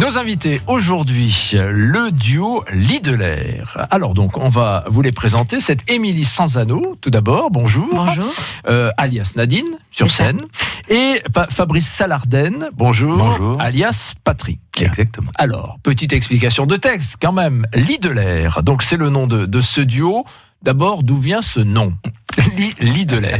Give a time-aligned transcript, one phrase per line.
[0.00, 3.62] Nos invités aujourd'hui, le duo Lideler.
[3.90, 5.60] Alors donc, on va vous les présenter.
[5.60, 7.50] C'est Émilie Sanzano, tout d'abord.
[7.50, 7.86] Bonjour.
[7.92, 8.32] Bonjour.
[8.66, 10.24] Euh, alias Nadine, sur ça.
[10.24, 10.40] scène.
[10.88, 12.70] Et Pa- Fabrice Salarden.
[12.74, 13.18] Bonjour.
[13.18, 13.60] Bonjour.
[13.60, 14.60] Alias Patrick.
[14.80, 15.30] Exactement.
[15.36, 17.66] Alors, petite explication de texte quand même.
[17.74, 20.24] Lideler, donc c'est le nom de, de ce duo.
[20.62, 21.92] D'abord, d'où vient ce nom?
[22.56, 23.38] Li- Lideler.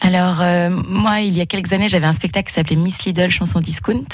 [0.00, 3.30] Alors, euh, moi, il y a quelques années, j'avais un spectacle qui s'appelait Miss Lidl,
[3.30, 4.06] chanson discount.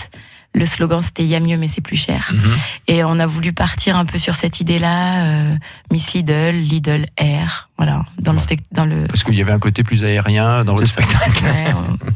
[0.52, 2.30] Le slogan, c'était Il y a mieux, mais c'est plus cher.
[2.34, 2.40] Mhm.
[2.88, 5.22] Et on a voulu partir un peu sur cette idée-là.
[5.24, 5.54] euh,
[5.92, 7.68] Miss Lidl, Lidl Air.
[7.78, 8.02] Voilà.
[8.18, 8.68] Dans le spectacle.
[8.72, 9.06] Dans le.
[9.06, 10.86] Parce qu'il y avait un côté plus aérien dans ça.
[10.86, 11.44] spectacle.
[11.44, 11.66] Ouais,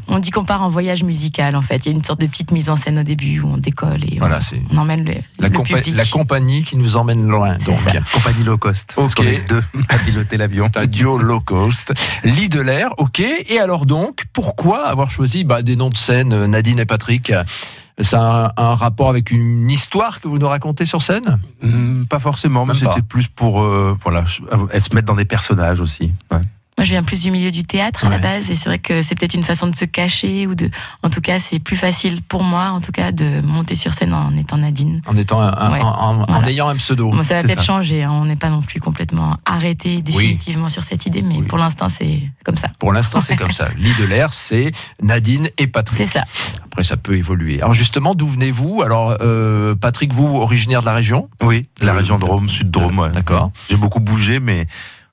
[0.09, 1.85] on, on dit qu'on part en voyage musical, en fait.
[1.85, 4.03] Il y a une sorte de petite mise en scène au début où on décolle
[4.03, 5.95] et Voilà, on, emmène le, la, le compa- public.
[5.95, 7.57] la compagnie qui nous emmène loin.
[7.65, 7.91] Donc, ça.
[8.13, 8.93] Compagnie low cost.
[8.95, 9.17] Parce Ok.
[9.19, 10.69] qu'on est deux à piloter l'avion.
[10.73, 11.93] C'est un duo low cost.
[12.25, 13.21] Lit de l'air, ok.
[13.47, 17.31] Et alors donc, pourquoi avoir choisi bah, des noms de scène, euh, Nadine et Patrick
[18.01, 21.39] Ça a un, rapport avec une histoire que vous nous racontez sur scène?
[21.63, 24.41] Hum, pas forcément, mais c'était plus pour euh, voilà, je-
[24.73, 26.13] elles se mettre dans des personnages aussi.
[26.29, 26.41] Ouais.
[26.77, 28.15] Moi, je viens plus du milieu du théâtre à Ouais.
[28.15, 30.69] la base, et c'est vrai que c'est peut-être une façon de se cacher, ou de,
[31.03, 34.13] en tout cas, c'est plus facile pour moi, en tout cas, de monter sur scène
[34.13, 35.01] en étant Nadine.
[35.05, 35.79] En étant un- un- Ouais.
[35.81, 36.49] en, en- en Voilà.
[36.51, 37.11] ayant un pseudo.
[37.11, 40.83] Bon, ça va peut-être changer, hein, on n'est pas non plus complètement arrêté définitivement sur
[40.83, 41.43] cette idée, mais Oui.
[41.47, 42.67] pour l'instant, c'est comme ça.
[42.77, 43.69] Pour l'instant, c'est comme ça.
[43.77, 46.09] Lit de l'air, c'est Nadine et Patrick.
[46.09, 46.25] C'est ça.
[46.65, 47.61] Après, ça peut évoluer.
[47.61, 48.81] Alors justement, d'où venez-vous?
[48.81, 51.29] Alors, euh, Patrick, vous, originaire de la région?
[51.41, 52.99] Oui, la Euh, région Drôme, sud Drôme.
[52.99, 53.11] ouais.
[53.11, 53.51] D'accord.
[53.69, 54.67] J'ai beaucoup bougé, mais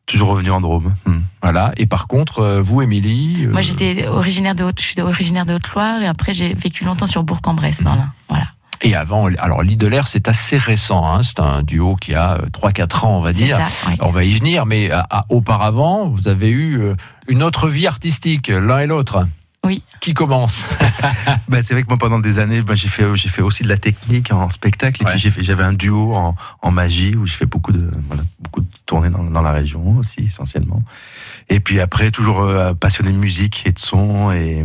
[0.07, 0.95] toujours revenu en Drôme.
[1.07, 1.23] Hum.
[1.43, 1.73] Voilà.
[1.77, 5.47] Et par contre, euh, vous, Émilie euh, Moi, j'étais originaire de Haute, je suis originaire
[5.47, 8.13] de Haute-Loire, et après, j'ai vécu longtemps sur Bourg-en-Bresse, dans l'Ain.
[8.29, 8.47] Voilà.
[8.85, 11.07] Et avant, alors de l'air, c'est assez récent.
[11.07, 11.23] hein.
[11.23, 13.57] C'est un duo qui a euh, 3-4 ans, on va C'est dire.
[13.59, 13.95] ça, oui.
[14.01, 14.91] On va y venir, mais
[15.29, 16.95] auparavant, vous avez eu euh,
[17.29, 19.27] une autre vie artistique, l'un et l'autre.
[19.65, 19.85] Oui.
[20.01, 20.65] Qui commence
[21.49, 23.69] Bah, c'est vrai que moi, pendant des années, bah, j'ai fait, j'ai fait aussi de
[23.69, 25.03] la technique en spectacle.
[25.03, 25.13] Et Ouais.
[25.13, 28.23] puis, j'ai fait, j'avais un duo en, en magie où je fais beaucoup de, voilà,
[28.41, 30.83] beaucoup de tournées dans, dans la région aussi, essentiellement.
[31.49, 34.33] Et puis après, toujours euh, passionné de musique et de son.
[34.33, 34.65] Et,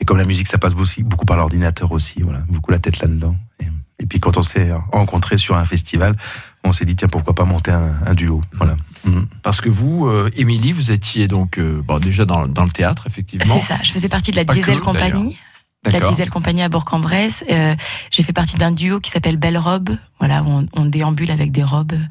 [0.00, 2.22] et comme la musique, ça passe aussi, beaucoup par l'ordinateur aussi.
[2.22, 3.36] Voilà, beaucoup la tête là-dedans.
[3.60, 3.66] Et,
[3.98, 6.16] et puis, quand on s'est rencontrés sur un festival,
[6.64, 8.42] on s'est dit, tiens, pourquoi pas monter un, un duo.
[8.54, 8.76] Voilà.
[9.04, 9.26] Mhm.
[9.42, 13.06] Parce que vous, euh, Émilie, vous étiez donc euh, bon, déjà dans, dans le théâtre,
[13.06, 13.60] effectivement.
[13.60, 13.78] C'est ça.
[13.82, 14.84] Je faisais partie de la Pas que, Diesel d'ailleurs.
[14.84, 15.38] Compagnie.
[15.86, 16.00] La.
[16.00, 17.44] Diesel Compagnie à Bourg-en-Bresse.
[17.50, 17.76] Euh,
[18.10, 21.52] j'ai fait partie d'un duo qui s'appelle Belle Robe, voilà, où on, on déambule avec
[21.52, 22.06] des robes euh,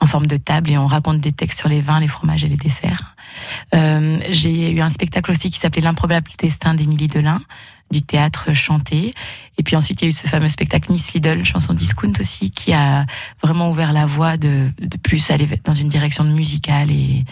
[0.00, 2.48] en forme de table et on raconte des textes sur les vins, les fromages et
[2.48, 3.14] les desserts.
[3.74, 7.40] Euh, j'ai eu un spectacle aussi qui s'appelait L'improbable destin d'Émilie Delin,
[7.90, 9.14] du théâtre chanté.
[9.58, 12.50] Et puis ensuite, il y a eu ce fameux spectacle Miss Lidl, chanson discount aussi,
[12.50, 13.06] qui a
[13.42, 17.24] vraiment ouvert la voie de, de plus aller dans une direction musicale et,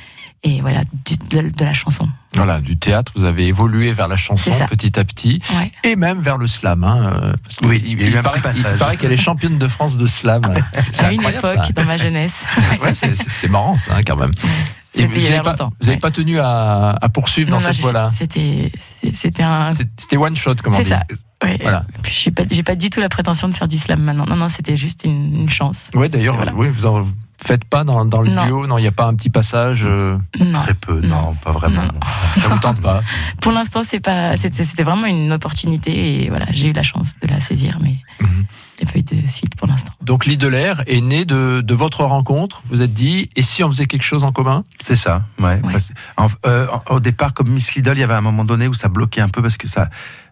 [0.45, 2.09] et voilà, du- de, de la chanson.
[2.37, 5.73] Voilà, du théâtre, vous avez évolué vers la chanson petit à petit, Ouais.
[5.85, 6.85] et même vers le slam.
[6.85, 9.17] Hein, euh, parce que Oui, il y a eu un paraît, il paraît qu'elle est
[9.17, 10.43] championne de France de slam.
[10.93, 11.69] C'est À une époque, ça.
[11.75, 12.45] dans ma jeunesse.
[12.83, 14.33] Ouais, c'est- marrant, ça, hein, quand même.
[14.97, 16.11] Et vous il n'avez pas, Ouais.
[16.13, 18.71] tenu à, à poursuivre Non, dans non, cette voie-là C'était,
[19.13, 19.71] c'était un.
[19.99, 20.91] C'était one shot, comme on C'est dit.
[20.91, 21.03] ça.
[21.43, 21.59] Ouais.
[21.61, 21.85] Voilà.
[22.35, 24.25] Pas, j'ai pas du tout la prétention de faire du slam maintenant.
[24.27, 25.91] Non, non, c'était juste une, une chance.
[25.95, 26.55] Ouais, d'ailleurs, Voilà.
[26.55, 27.07] oui, vous en
[27.43, 28.47] faites pas dans, dans le Non.
[28.47, 30.61] duo, non, il n'y a pas un petit passage, euh, Non.
[30.63, 31.35] Très peu, non, Non.
[31.35, 31.83] pas vraiment.
[31.83, 31.89] Non.
[31.93, 32.01] non.
[32.41, 33.03] ça vous tente pas
[33.43, 37.13] Pour l'instant, c'est pas, c'était, c'était vraiment une opportunité et voilà, j'ai eu la chance
[37.21, 38.47] de la saisir, mais Mhm.
[38.81, 39.93] il n'y a pas eu de suite pour l'instant.
[40.01, 43.87] Donc l'Idelaire est né de, de votre rencontre, vous êtes dit, et si on faisait
[43.87, 44.65] quelque chose en commun?
[44.79, 45.61] C'est ça, ouais.
[45.63, 45.73] Ouais.
[45.73, 48.69] Parce- en- euh, en- au départ, comme Miss Lidl, il y avait un moment donné
[48.69, 49.91] où ça bloquait un peu parce que ça,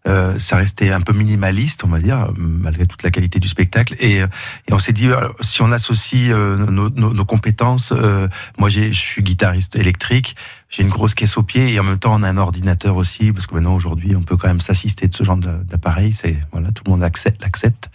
[0.09, 3.95] euh, ça restait un peu minimaliste, on va dire, malgré toute la qualité du spectacle.
[4.01, 4.27] Et, euh,
[4.69, 8.27] et on s'est dit, euh, si on associe euh, nos, nos- nos compétences, euh,
[8.59, 10.35] moi j'ai- je suis guitariste électrique,
[10.71, 13.31] j'ai une grosse caisse au pied et en même temps on a un ordinateur aussi,
[13.31, 16.73] parce que maintenant aujourd'hui on peut quand même s'assister de ce genre d'appareil, c'est voilà,
[16.73, 17.41] tout le monde accepte.
[17.43, 17.89] l'accepte.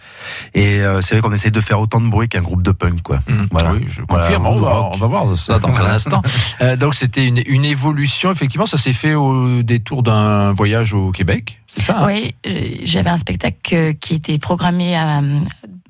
[0.54, 3.02] Et euh, c'est vrai qu'on essaie de faire autant de bruit qu'un groupe de punk,
[3.02, 3.18] quoi.
[3.50, 3.72] Voilà.
[3.74, 6.22] Oui, je confirme, on, va, on va voir ça dans un instant.
[6.60, 11.12] Euh, donc c'était une, une évolution, effectivement, ça s'est fait au détour d'un voyage au
[11.12, 12.06] Québec, hein.
[12.06, 15.20] Oui, euh, j'avais un spectacle qui était programmé à,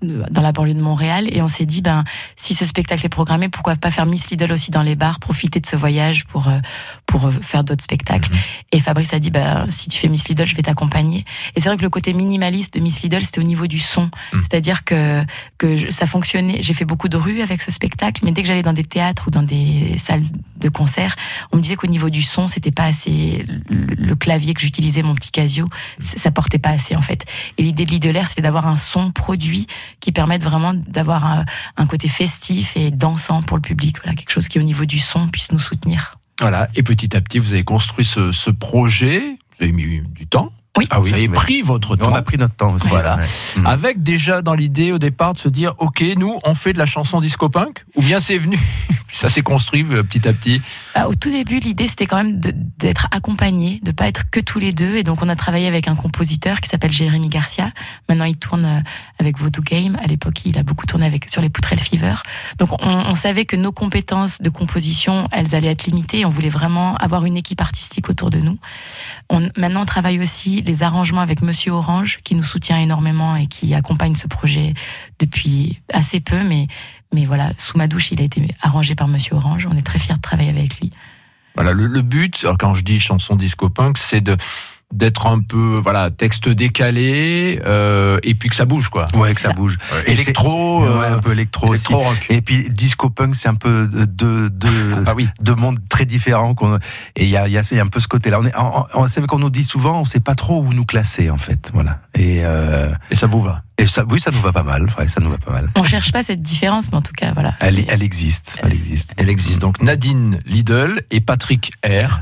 [0.03, 2.05] dans la banlieue de Montréal et on s'est dit ben
[2.37, 5.59] si ce spectacle est programmé pourquoi pas faire Miss Lidl aussi dans les bars profiter
[5.59, 6.59] de ce voyage pour euh,
[7.06, 8.31] pour euh, faire d'autres spectacles.
[8.33, 8.39] Mhm.
[8.73, 11.25] et Fabrice a dit ben si tu fais Miss Lidl je vais t'accompagner.
[11.56, 14.11] Et c'est vrai que le côté minimaliste de Miss Lidl c'était au niveau du son.
[14.33, 14.43] Mhm.
[14.43, 15.25] c'est-à-dire que
[15.59, 16.59] que je- ça fonctionnait.
[16.62, 19.25] J'ai fait beaucoup de rues avec ce spectacle mais dès que j'allais dans des théâtres
[19.27, 20.23] ou dans des salles
[20.59, 21.15] de concert
[21.53, 25.03] on me disait qu'au niveau du son c'était pas assez le, le clavier que j'utilisais
[25.03, 25.69] mon petit Casio
[25.99, 27.25] ça ça portait pas assez en fait.
[27.56, 29.67] Et l'idée de Lidl c'était d'avoir un son produit
[30.00, 31.44] qui permette vraiment d'avoir un,
[31.76, 33.96] un côté festif et dansant pour le public.
[33.99, 36.19] Voilà, quelque chose qui, au niveau du son, puisse nous soutenir.
[36.40, 40.26] Voilà, et petit à petit, vous avez construit ce, ce projet, vous avez mis du
[40.26, 40.87] temps, Oui.
[40.91, 42.11] Ah Vous avez mais- pris votre temps.
[42.11, 42.89] on a pris notre temps aussi.
[42.89, 43.17] Voilà.
[43.17, 43.27] ouais.
[43.57, 43.67] Mm.
[43.67, 46.87] Avec déjà dans l'idée au départ de se dire, ok, nous on fait de la
[46.87, 48.59] chanson disco punk, ou bien c'est venu,
[49.13, 50.63] ça s'est construit euh, petit à petit.
[50.95, 52.41] Bah, au tout début, l'idée c'était quand même
[52.79, 54.97] d'être accompagné, de pas être que tous les deux.
[54.97, 57.73] Et donc on a travaillé avec un compositeur qui s'appelle Jérémy Garcia.
[58.09, 58.81] Maintenant il tourne euh,
[59.19, 59.99] avec Voodoo Game.
[60.03, 62.15] À l'époque, il a beaucoup tourné avec sur les Poutrelles Fever.
[62.59, 66.25] Donc on, on savait que nos compétences de composition, elles allaient être limitées.
[66.25, 68.59] On voulait vraiment avoir une équipe artistique autour de nous.
[69.31, 73.47] On, maintenant, on travaille aussi les arrangements avec Monsieur Orange, qui nous soutient énormément et
[73.47, 74.75] qui accompagne ce projet
[75.19, 76.69] depuis assez peu, mais
[77.12, 79.67] mais voilà, sous ma douche, il a été arrangé par Monsieur Orange.
[79.69, 80.93] On est très fiers de travailler avec lui.
[81.55, 84.37] Voilà, le, le but, alors quand je dis chanson disco punk, c'est de
[84.93, 89.05] d'être un peu voilà texte décalé euh, et puis que ça bouge quoi.
[89.14, 89.76] Ouais, que ça bouge.
[90.06, 91.93] C'est- Électro, Ouais, euh, un peu électro aussi.
[91.93, 92.26] électro rock.
[92.31, 95.29] Et puis disco punk, c'est un peu deux deux Ah oui.
[95.40, 96.55] deux mondes très différents.
[96.55, 96.79] qu'on-
[97.17, 98.40] Et il y a, il y, a, il y a un peu ce côté-là.
[98.40, 100.87] On est, on, on- c'est qu'on nous dit souvent, on sait pas trop où nous
[100.87, 101.70] classer en fait.
[101.75, 102.00] Voilà.
[102.14, 103.62] Et, euh, Et ça vous va?
[103.76, 104.87] et ça, oui, ça nous va pas mal.
[104.99, 105.69] Ouais, ça nous va pas mal.
[105.76, 107.55] On cherche pas cette différence, mais en tout cas, voilà.
[107.61, 108.58] Elle, elle existe.
[108.62, 109.12] Elle existe.
[109.19, 112.20] Elle existe donc Nadine Lidl et Patrick R.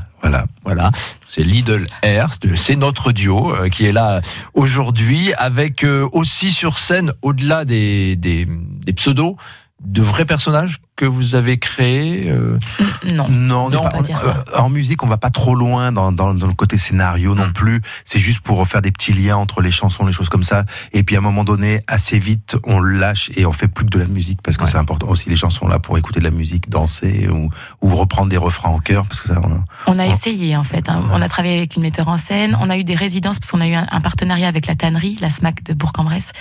[0.63, 0.91] Voilà.
[1.27, 4.21] C'est Lidl R, c'est- notre duo euh, qui est là
[4.53, 9.35] aujourd'hui avec euh, aussi sur scène, au-delà des, des pseudos,
[9.83, 12.25] de vrais personnages que vous avez créés.
[12.29, 12.57] euh,
[13.13, 13.27] Non.
[13.29, 14.43] Non, on Non, pas- dire ça.
[14.53, 17.47] euh, en musique, on va pas trop loin dans, dans, dans le côté scénario non
[17.47, 17.53] Mm.
[17.53, 17.81] plus.
[18.03, 20.65] C'est juste pour faire des petits liens entre les chansons, les choses comme ça.
[20.93, 23.91] Et puis à un moment donné, assez vite, on lâche et on fait plus que
[23.91, 24.69] de la musique parce que Ouais.
[24.71, 27.49] c'est important aussi les chansons là pour écouter de la musique, danser ou,
[27.81, 29.39] ou reprendre des refrains en chœur parce que ça.
[29.43, 30.89] On, On a essayé en fait.
[30.89, 31.03] hein.
[31.13, 32.57] On a travaillé avec une metteur en scène.
[32.59, 35.15] On a eu des résidences parce qu'on a eu un, un partenariat avec la tannerie,
[35.21, 36.31] la SMAC de Bourg-en-Bresse.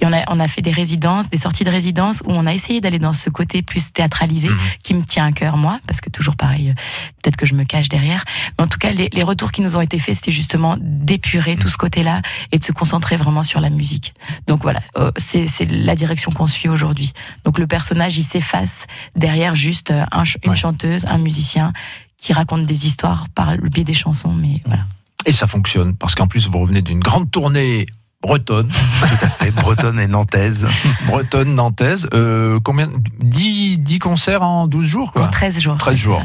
[0.00, 2.54] Et on a, on a fait des résidences, des sorties de résidences où on a
[2.54, 4.58] essayé d'aller dans ce côté plus théâtralisé Mhm.
[4.82, 6.74] qui me tient à cœur moi, parce que toujours pareil, euh,
[7.22, 8.24] peut-être que je me cache derrière.
[8.58, 11.56] Mais en tout cas, les, les retours qui nous ont été faits, c'était justement d'épurer
[11.56, 12.20] tout ce côté-là
[12.52, 14.14] et de se concentrer vraiment sur la musique.
[14.46, 17.12] Donc voilà, euh, c'est la direction qu'on suit aujourd'hui.
[17.44, 18.86] Donc le personnage, il s'efface
[19.16, 20.56] derrière juste euh, un une Ouais.
[20.56, 21.72] chanteuse, un musicien
[22.18, 24.84] qui raconte des histoires par le biais des chansons, mais voilà.
[25.26, 27.86] Et ça fonctionne, parce qu'en plus vous revenez d'une grande tournée
[28.28, 28.68] bretonne,
[29.00, 29.50] tout à fait.
[29.50, 30.66] Bretonne et nantaise.
[31.06, 32.08] bretonne, nantaise.
[32.14, 32.88] Euh, combien?
[33.20, 35.26] 10, 10 concerts en 12 jours quoi?
[35.26, 35.76] En 13 jours.
[35.76, 36.22] 13 c'est jours.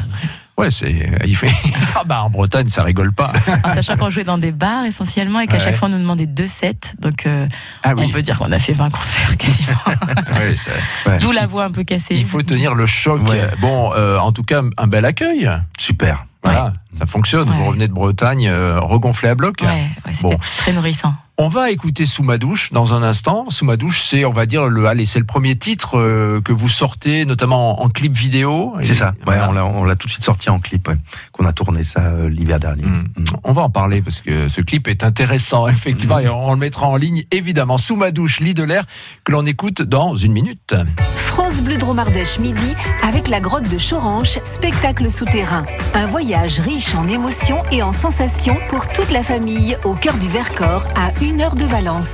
[0.56, 1.10] Ouais, c'est.
[1.26, 1.50] Il fait.
[1.96, 3.30] Ah bah en Bretagne, ça rigole pas.
[3.64, 5.60] En sachant qu'on jouait dans des bars essentiellement et qu'à Ouais.
[5.60, 7.46] chaque fois on nous demandait deux sets, donc euh,
[7.82, 10.38] Ah on peut dire qu'on a fait 20 concerts quasiment.
[10.38, 12.14] Ouais, ça- D'où la voix un peu cassée.
[12.16, 13.20] il faut tenir le choc.
[13.28, 13.50] Ouais.
[13.60, 15.50] Bon, euh, en tout cas, un bel accueil.
[15.78, 16.24] Super.
[16.42, 17.50] Voilà, ça fonctionne.
[17.50, 17.56] Ouais.
[17.56, 19.56] Vous revenez de Bretagne, euh, regonflé à bloc.
[19.60, 20.38] Ouais, ouais, c'était Bon.
[20.58, 21.14] très nourrissant.
[21.42, 23.46] On va écouter Sous ma douche dans un instant.
[23.48, 26.52] Sous ma douche, c'est, on va dire, le, allez, c'est le premier titre euh, que
[26.52, 28.74] vous sortez, notamment en, en clip vidéo.
[28.82, 29.14] C'est ça.
[29.26, 29.48] Ouais, voilà.
[29.48, 30.86] on l'a- on l'a tout de suite sorti en clip.
[30.88, 30.96] ouais.
[31.32, 32.82] Qu'on a tourné ça euh, l'hiver dernier.
[32.84, 33.04] Mm.
[33.16, 33.24] Mm.
[33.44, 36.86] On va en parler parce que ce clip est intéressant, effectivement, et on le mettra
[36.86, 37.78] en ligne, évidemment.
[37.78, 38.84] Sous ma douche, lit de l'air,
[39.24, 40.74] que l'on écoute dans une minute.
[41.14, 45.64] France Bleu Dromardèche midi avec la grotte de Choranche, spectacle souterrain.
[45.94, 50.28] Un voyage riche en émotions et en sensations pour toute la famille au cœur du
[50.28, 52.10] Vercors à une heure de Valence.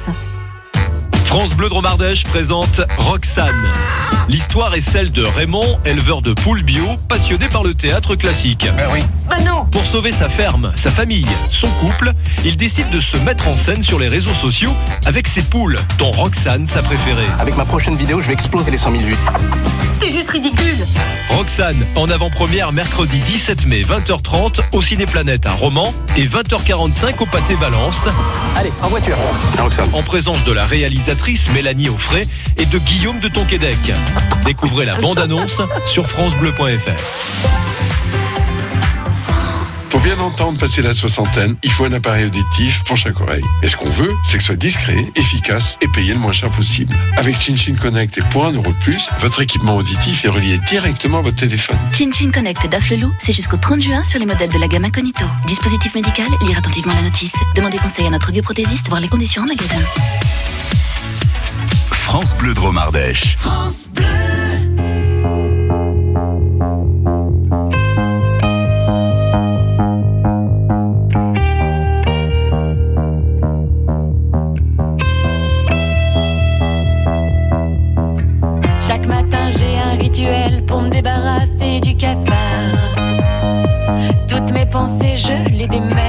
[1.25, 3.55] France Bleu Dromardèche présente Roxane.
[4.29, 8.67] L'histoire est celle de Raymond, éleveur de poules bio, passionné par le théâtre classique.
[8.77, 12.13] Bah non Pour sauver sa ferme, sa famille, son couple,
[12.45, 14.75] il décide de se mettre en scène sur les réseaux sociaux
[15.07, 17.29] avec ses poules, dont Roxane, sa préférée.
[17.39, 19.17] Avec ma prochaine vidéo, je vais exploser les 100 000 vues.
[20.01, 20.77] T'es juste ridicule
[21.31, 27.55] Roxane, en avant-première mercredi 17 mai 20h30 au Cinéplanète à Romans et 20h45 au Pâté
[27.55, 28.03] Valence,
[28.57, 29.17] Allez, en voiture.
[29.59, 29.89] Roxane.
[29.93, 32.25] en présence de la réalisatrice Mélanie Offray
[32.59, 33.79] et de Guillaume de Tonquédec.
[34.45, 37.66] Découvrez la bande-annonce sur francebleu.fr.
[40.07, 43.43] Pour bien entendre passer la soixantaine, il faut un appareil auditif pour chaque oreille.
[43.65, 46.49] Et ce qu'on veut, c'est que ce soit discret, efficace et payé le moins cher
[46.49, 46.95] possible.
[47.17, 51.19] Avec ChinChin Connect et pour un euro de plus, votre équipement auditif est relié directement
[51.19, 51.77] à votre téléphone.
[51.93, 55.25] Chin Chin Connect d'Afflelou, c'est jusqu'au 30 juin sur les modèles de la gamme Incognito.
[55.49, 57.35] Dispositif médical, lire attentivement la notice.
[57.57, 59.83] Demandez conseil à notre audioprothésiste, voir les conditions en magasin.
[61.91, 63.37] France Bleu Dromardèche.
[63.43, 64.36] Chaque
[81.81, 82.97] du cafard.
[84.29, 86.06] Toutes mes pensées, je les démêle.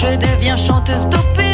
[0.00, 1.49] Je deviens chanteuse d'opéra.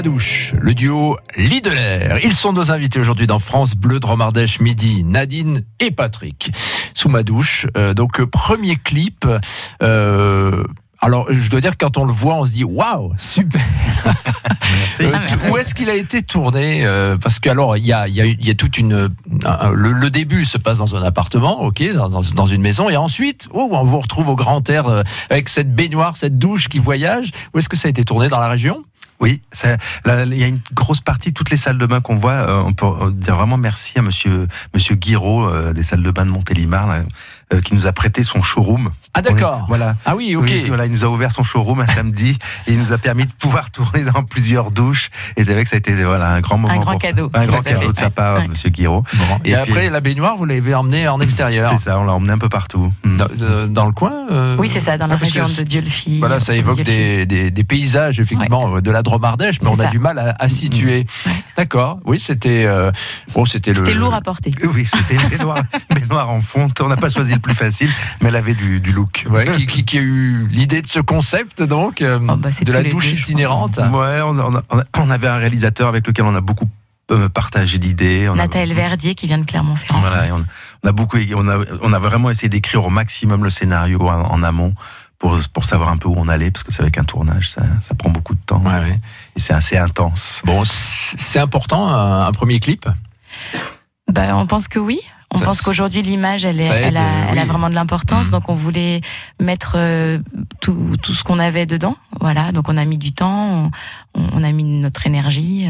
[0.00, 2.20] Sous ma douche, le duo Lidler.
[2.24, 6.50] Ils sont nos invités aujourd'hui dans France Bleu Dromardèche Midi, Nadine et Patrick.
[6.94, 9.26] Sous ma douche, euh, donc euh, premier clip.
[9.82, 10.64] euh,
[11.02, 13.60] alors, je dois dire quand on le voit, on se dit waouh, super.
[15.00, 15.34] Euh, merci.
[15.50, 18.20] où est-ce qu'il a été tourné Euh, Parce que alors, il y a, il y,
[18.20, 19.10] a, il y a toute une.
[19.44, 22.96] un- le, le début se passe dans un appartement, ok, dans, dans- une maison, et
[22.96, 27.30] ensuite, oh, on vous retrouve au grand air avec cette baignoire, cette douche qui voyage.
[27.54, 28.82] Où est-ce que ça a été tourné dans la région?
[29.20, 29.42] Oui,
[30.06, 32.72] il y a une grosse partie, toutes les salles de bain qu'on voit, euh, on
[32.72, 36.86] peut dire vraiment merci à monsieur, monsieur Guiraud euh, des salles de bain de Montélimar,
[36.86, 37.02] là,
[37.52, 38.90] euh, qui nous a prêté son showroom.
[39.14, 39.64] Ah d'accord.
[39.68, 39.94] Voilà.
[40.06, 40.44] Ah oui, ok.
[40.44, 42.38] Oui, voilà, il nous a ouvert son showroom un samedi
[42.68, 45.10] et il nous a permis de pouvoir tourner dans plusieurs douches.
[45.36, 46.74] Et c'est vrai que ça a été voilà, un grand moment.
[46.76, 47.08] grand pour ça.
[47.08, 48.48] cadeau, Un grand cadeau de sa part, ouais.
[48.48, 49.02] monsieur Guiraud.
[49.12, 49.40] Bon.
[49.44, 51.68] Et, Et après, puis- la baignoire, vous l'avez emmenée en extérieur.
[51.70, 52.92] C'est ça, on l'a emmené un peu partout.
[53.04, 53.16] Mm.
[53.16, 56.20] Dans, de- dans le coin euh, Oui, c'est ça, dans la région de Dieulefit.
[56.20, 59.74] Voilà, ça de évoque des, des, des paysages, effectivement, euh, de la Dromardèche, mais on
[59.80, 59.90] a ça.
[59.90, 61.04] du mal à, à situer.
[61.26, 61.32] Ouais.
[61.56, 61.98] D'accord.
[62.04, 62.64] Oui, c'était.
[62.66, 62.90] euh,
[63.34, 63.76] bon, c'était le.
[63.78, 64.52] C'était lourd à porter.
[64.72, 66.80] Oui, c'était une baignoire, baignoire en fonte.
[66.80, 69.24] On n'a pas choisi le plus facile, mais elle avait du, du look.
[69.30, 72.72] Ouais, qui, qui, qui a eu l'idée de ce concept, donc, euh, Oh, bah, de
[72.72, 73.78] la douche itinérante.
[73.78, 76.68] Ouais, on, a- on a- on avait un réalisateur avec lequel on a beaucoup
[77.10, 78.28] euh, partagé l'idée.
[78.28, 80.00] On a- Nathalie Verdier qui vient de Clermont-Ferrand.
[80.00, 80.44] Voilà, on,
[80.84, 84.30] on a beaucoup, on a, on a vraiment essayé d'écrire au maximum le scénario en,
[84.30, 84.74] en amont
[85.18, 87.62] pour, pour savoir un peu où on allait, parce que c'est avec un tournage, ça,
[87.80, 89.00] ça prend beaucoup de temps Ouais, ouais.
[89.36, 90.40] et c'est assez intense.
[90.44, 92.86] Bon, c'est important, un, un premier clip?
[94.10, 95.00] Bah, on pense que oui.
[95.32, 97.74] On Ça- pense qu'aujourd'hui l'image, elle, est- aide, elle, a, euh, elle a vraiment de
[97.74, 98.32] l'importance, Mhm.
[98.32, 99.00] donc on voulait
[99.40, 100.18] mettre euh,
[100.60, 101.96] tout, tout ce qu'on avait dedans.
[102.20, 103.70] Voilà, donc on a mis du temps,
[104.14, 105.68] on, on a mis notre énergie.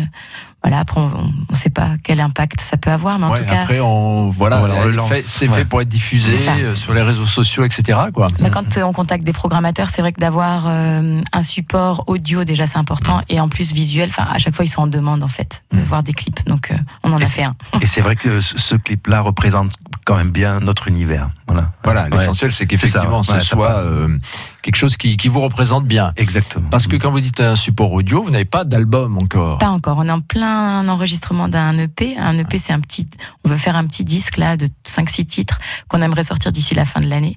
[0.63, 3.47] Voilà, après on ne sait pas quel impact ça peut avoir, mais en Ouais, tout
[3.47, 5.09] cas, après, on, voilà, Voilà, on le elle lance.
[5.09, 5.57] fait- c'est Ouais.
[5.59, 7.99] fait pour être diffusé euh, sur les réseaux sociaux, etc.
[8.13, 8.27] Quoi.
[8.39, 12.45] bah, quand euh, on contacte des programmateurs, c'est vrai que d'avoir euh, un support audio
[12.45, 14.11] déjà c'est important, et en plus visuel.
[14.11, 15.85] Enfin, à chaque fois ils sont en demande en fait de Mhm.
[15.85, 16.75] voir des clips, donc euh,
[17.05, 17.57] on en Et a fait un.
[17.81, 19.73] Et c'est vrai que ce clip-là représente
[20.05, 21.31] quand même bien notre univers.
[21.47, 21.73] Voilà.
[21.85, 22.19] Voilà, Ouais.
[22.19, 24.17] l'essentiel, c'est qu'effectivement, ce soit euh,
[24.63, 26.13] quelque chose qui, qui vous représente bien.
[26.17, 26.69] Exactement.
[26.71, 29.59] Parce que quand vous dites un support audio, vous n'avez pas d'album encore.
[29.59, 29.99] Pas encore.
[29.99, 32.17] On est en plein enregistrement d'un EP.
[32.17, 33.09] Un EP, c'est un petit.
[33.45, 36.85] On veut faire un petit disque là de 5-6 titres qu'on aimerait sortir d'ici la
[36.85, 37.37] fin de l'année,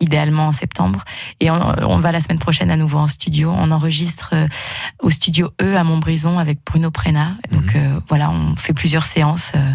[0.00, 1.04] idéalement en septembre.
[1.40, 3.52] Et on, on va la semaine prochaine à nouveau en studio.
[3.56, 4.48] On enregistre euh,
[5.00, 7.34] au studio E à Montbrison avec Bruno Prena.
[7.50, 9.72] Donc euh, voilà, on fait plusieurs séances euh,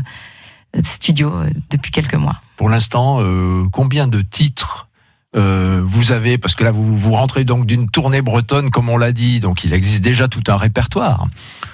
[0.74, 2.42] de studio euh, depuis quelques mois.
[2.56, 4.89] Pour l'instant, euh, combien de titres
[5.36, 8.98] euh, vous avez Parce que là, vous, vous rentrez donc d'une tournée bretonne, comme on
[8.98, 11.28] l'a dit, donc il existe déjà tout un répertoire.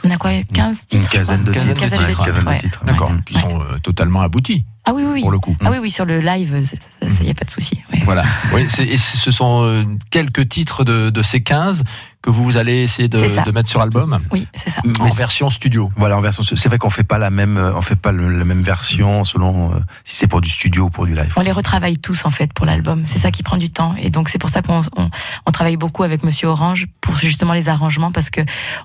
[0.04, 1.66] On a quoi 15 titres Une quinzaine de titres.
[1.66, 2.58] titres, quinzaine de ouais.
[2.58, 2.84] titres.
[2.86, 3.18] D'accord, Ouais.
[3.26, 5.22] qui sont euh, totalement aboutis, Ah oui, oui, oui.
[5.22, 5.56] pour le coup.
[5.64, 6.62] Ah oui, oui, sur le live,
[7.02, 7.80] il n'y a pas de souci.
[7.94, 8.02] ouais.
[8.04, 8.24] Voilà.
[8.54, 11.84] Oui, c'est- et ce sont euh, quelques titres de, de ces 15
[12.26, 14.82] que vous allez essayer de, mettre sur album Oui, c'est ça.
[15.00, 15.92] en version studio.
[15.96, 16.42] Voilà, en version.
[16.44, 19.24] C'est vrai qu'on fait pas la même, euh, on fait pas le- la même version
[19.24, 21.32] selon euh, si c'est pour du studio ou pour du live.
[21.36, 23.04] On les retravaille tous en fait pour l'album.
[23.06, 25.10] C'est ça qui prend du temps et donc c'est pour ça qu'on on,
[25.46, 28.42] on travaille beaucoup avec Monsieur Orange pour justement les arrangements parce que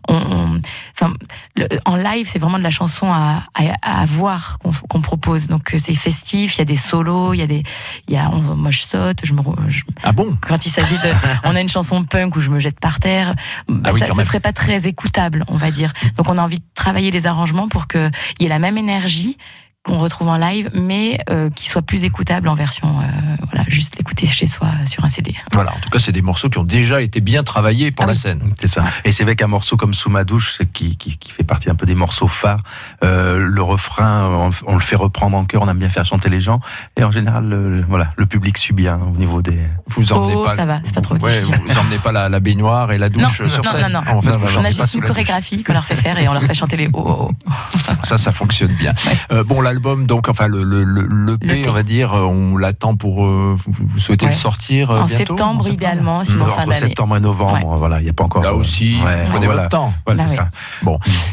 [0.09, 0.61] on, on-
[0.95, 1.15] enfin,
[1.57, 4.59] le- en live c'est vraiment de la chanson à, à, à voir
[4.91, 5.47] qu'on propose.
[5.49, 7.63] Donc euh, c'est festif, il y a des solos, il y a des,
[8.07, 10.37] il y a, on- moi je saute, je me, je- Ah bon?
[10.43, 11.11] Quand il s'agit de,
[11.45, 13.30] on a une chanson punk où je me jette par terre,
[13.69, 14.23] bah, Ah oui, ça, même.
[14.23, 15.93] serait pas très écoutable, on va dire.
[16.17, 18.11] Donc on a envie de travailler les arrangements pour qu'il
[18.41, 19.37] y ait la même énergie
[19.83, 23.03] qu'on retrouve en live, mais euh, qui soit plus écoutable en version, euh,
[23.51, 25.35] voilà, juste l'écouter chez soi euh, sur un CD.
[25.55, 28.09] Voilà, en tout cas, c'est des morceaux qui ont déjà été bien travaillés pour Ah
[28.09, 28.19] la oui.
[28.19, 28.43] scène.
[28.61, 28.85] C'est ça.
[29.05, 31.75] Et c'est vrai qu'un morceau comme Sous ma douche, qui, qui, qui fait partie un
[31.75, 32.61] peu des morceaux phares,
[33.03, 36.29] euh, le refrain, on, on le fait reprendre en chœur, on aime bien faire chanter
[36.29, 36.61] les gens.
[36.99, 39.59] Et en général, le, le- voilà, le public subit hein, au niveau des.
[39.87, 42.41] Vous emmenez Oh, pas, ça va, c'est pas trop Ouais, vous emmenez pas la, la
[42.41, 43.81] baignoire et la Non, douche sur non, scène.
[43.93, 44.19] non, non.
[44.19, 46.35] En fait, vous On a juste sous une chorégraphie qu'on leur fait faire et on
[46.35, 47.93] leur fait chanter les oh, oh, oh.
[48.05, 48.93] Ça, ça fonctionne bien.
[49.33, 51.69] Euh, bon, l'album, donc, enfin, le, le, le, l'EP, L'EP.
[51.69, 53.25] on va dire, euh, on l'attend pour.
[53.25, 54.33] euh, vous, souhaitez Ouais.
[54.33, 56.79] le sortir euh, En bientôt septembre, idéalement, sinon Euh, fin entre d'année.
[56.81, 58.43] septembre et novembre, voilà, il n'y a pas encore.
[58.43, 59.63] Là euh, aussi, ouais, prenez voilà.
[59.63, 59.93] votre temps.
[60.07, 60.51] Voilà, Bah c'est ça.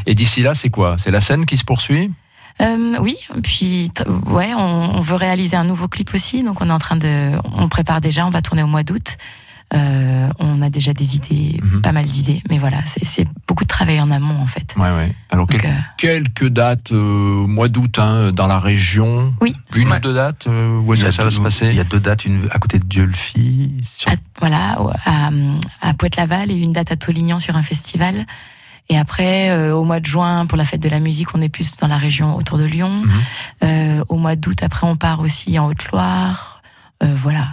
[0.05, 0.95] Et d'ici là, c'est quoi?
[0.97, 2.11] C'est la scène qui se poursuit?
[2.61, 3.91] Euh, oui, puis
[4.27, 7.33] ouais, on, on veut réaliser un nouveau clip aussi, donc on est en train de,
[7.55, 9.15] on prépare déjà, on va tourner au mois d'août.
[9.73, 11.81] Euh, on a déjà des idées, Mhm.
[11.81, 14.73] pas mal d'idées, mais voilà, c'est- c'est beaucoup de travail en amont en fait.
[14.77, 15.13] Ouais, ouais.
[15.29, 19.53] Alors, Donc, quel- euh, quelques dates euh, au mois d'août hein, dans la région Oui.
[19.75, 19.97] Une Ouais.
[19.97, 21.67] ou deux dates euh, Où est-ce Il y a que ça va deux- se passer
[21.67, 23.81] Il y a deux dates, une à côté de Dieu-le-Fille.
[23.83, 25.29] sur- à, voilà, à,
[25.81, 28.25] à Pointe-Laval et une date à Tolignan sur un festival.
[28.89, 31.49] Et après, euh, au mois de juin, pour la fête de la musique, on est
[31.49, 33.03] plus dans la région autour de Lyon.
[33.03, 33.11] Mhm.
[33.65, 36.61] Euh, au mois d'août, après, on part aussi en Haute-Loire.
[37.03, 37.47] Euh, voilà.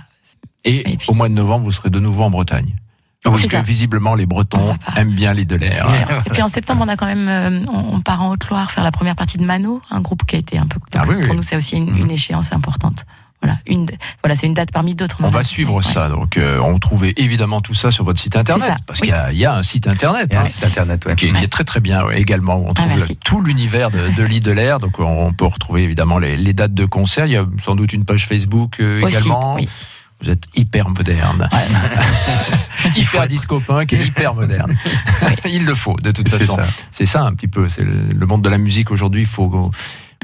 [0.65, 2.75] Et, Et puis- au mois de novembre, vous serez de nouveau en Bretagne.
[3.27, 3.63] Oui, Parce que ça.
[3.63, 5.01] visiblement, les On Bretons va pas.
[5.01, 5.89] aiment bien les de l'air.
[6.27, 8.93] Et puis en septembre, on a quand même, euh, on, part en Haute-Loire faire la
[8.93, 10.79] première partie de Mano, un groupe qui a été un peu.
[10.95, 11.37] Ah oui, pour oui.
[11.37, 13.07] nous, c'est aussi une, une échéance importante.
[13.43, 13.87] Voilà, une,
[14.23, 15.17] voilà, c'est une date parmi d'autres.
[15.21, 15.83] On va suivre ouais.
[15.83, 16.09] ça.
[16.11, 18.75] Donc, euh, on trouve évidemment tout ça sur votre site internet.
[18.87, 20.29] Parce qu'il y a- il y, a un site internet.
[20.31, 21.15] Il y a un hein, site internet, ouais.
[21.15, 22.57] qui, est- qui est très très bien également.
[22.59, 24.81] où On trouve Ah, le- tout l'univers de, de l'île de l'air.
[24.81, 27.25] Donc on peut retrouver évidemment les, les dates de concert.
[27.27, 29.55] Il y a sans doute une page Facebook euh, Aussi, également.
[29.57, 29.69] oui.
[30.25, 31.51] Vous êtes hyper moderne.
[32.97, 34.75] hyper disco punk et hyper moderne.
[35.45, 36.57] Il le faut de toute façon.
[36.91, 37.69] C'est ça un petit peu.
[37.69, 39.23] C'est le, le monde de la musique aujourd'hui.
[39.23, 39.71] Il faut,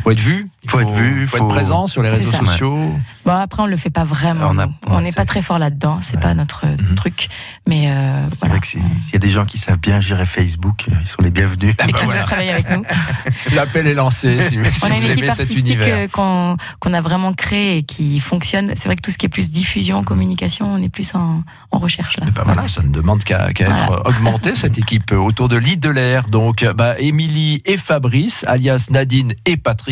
[0.03, 0.47] faut être vu.
[0.63, 2.39] Il Faut être vu, Il faut, faut- être présent sur les réseaux ça.
[2.39, 2.95] sociaux.
[3.25, 4.51] Bon, après, on le fait pas vraiment.
[4.87, 5.99] On a- n'est pas très fort là-dedans.
[6.03, 6.23] C'est Ouais.
[6.23, 6.95] pas notre Mhm.
[6.97, 7.29] truc.
[7.67, 8.53] Mais euh, C'est voilà.
[8.55, 8.81] vrai que s'il
[9.13, 11.75] y a des gens qui savent bien gérer Facebook, euh, ils sont les bienvenus.
[11.79, 12.21] Ah Et bah qui voilà.
[12.21, 12.83] veulent travailler avec nous.
[13.55, 14.43] L'appel est lancé.
[14.43, 17.83] Si, si on a vous une équipe artistique euh, qu'on qu'on a vraiment créée et
[17.83, 18.73] qui fonctionne.
[18.77, 21.79] C'est vrai que tout ce qui est plus diffusion, communication, on est plus en, en
[21.79, 22.27] recherche là.
[22.35, 23.75] Bah voilà, ça ne demande qu'à Voilà.
[23.75, 26.25] être augmenté, cette équipe, autour de l'île de l'air.
[26.27, 29.90] Donc, bah, Émilie et Fabrice, alias Nadine et Patrick,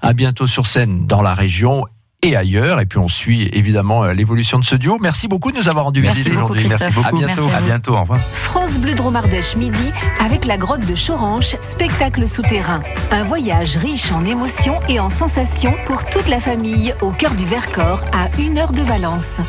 [0.00, 1.84] à bientôt sur scène dans la région
[2.22, 2.80] et ailleurs.
[2.80, 4.98] Et puis, on suit évidemment euh, l'évolution de ce duo.
[5.00, 6.66] Merci beaucoup de nous avoir rendu Merci visite aujourd'hui.
[6.68, 7.16] Merci beaucoup.
[7.16, 7.44] À bientôt.
[7.46, 8.20] Merci à bientôt, au revoir.
[8.20, 12.82] France Bleu Dromardèche midi avec la grotte de Choranche, spectacle souterrain.
[13.10, 17.44] Un voyage riche en émotions et en sensations pour toute la famille au cœur du
[17.44, 19.40] Vercors à une heure de Valence.